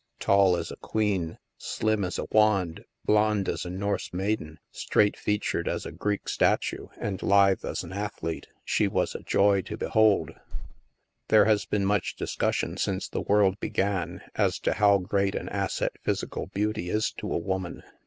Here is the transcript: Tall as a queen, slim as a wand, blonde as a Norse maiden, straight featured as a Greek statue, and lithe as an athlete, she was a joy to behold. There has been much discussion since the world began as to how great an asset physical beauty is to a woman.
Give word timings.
Tall 0.19 0.55
as 0.57 0.71
a 0.71 0.77
queen, 0.77 1.37
slim 1.59 2.03
as 2.03 2.17
a 2.17 2.25
wand, 2.31 2.85
blonde 3.05 3.47
as 3.47 3.65
a 3.65 3.69
Norse 3.69 4.11
maiden, 4.11 4.57
straight 4.71 5.15
featured 5.15 5.67
as 5.67 5.85
a 5.85 5.91
Greek 5.91 6.27
statue, 6.27 6.87
and 6.97 7.21
lithe 7.21 7.63
as 7.63 7.83
an 7.83 7.93
athlete, 7.93 8.47
she 8.65 8.87
was 8.87 9.13
a 9.13 9.19
joy 9.21 9.61
to 9.61 9.77
behold. 9.77 10.31
There 11.27 11.45
has 11.45 11.67
been 11.67 11.85
much 11.85 12.15
discussion 12.15 12.77
since 12.77 13.07
the 13.07 13.21
world 13.21 13.59
began 13.59 14.23
as 14.33 14.57
to 14.61 14.73
how 14.73 14.97
great 14.97 15.35
an 15.35 15.49
asset 15.49 15.91
physical 16.01 16.47
beauty 16.47 16.89
is 16.89 17.11
to 17.19 17.31
a 17.31 17.37
woman. 17.37 17.83